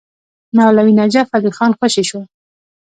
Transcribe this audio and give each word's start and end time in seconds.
مولوي 0.57 0.93
نجف 0.99 1.27
علي 1.35 1.51
خان 1.57 1.71
خوشي 1.79 2.03
شو. 2.09 2.19